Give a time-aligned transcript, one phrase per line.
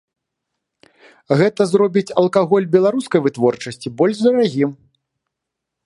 [1.41, 4.71] Гэта зробіць алкаголь беларускай вытворчасці больш дарагім.